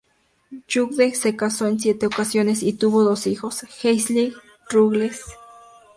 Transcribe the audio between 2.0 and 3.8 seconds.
ocasiones y tuvo dos hijos: